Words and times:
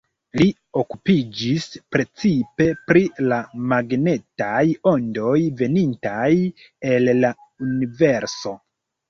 Li 0.39 0.45
okupiĝis 0.83 1.67
precipe 1.95 2.67
pri 2.91 3.03
la 3.33 3.37
magnetaj 3.75 4.65
ondoj 4.93 5.35
venintaj 5.61 6.33
el 6.95 7.13
la 7.21 7.33
universo. 7.69 8.57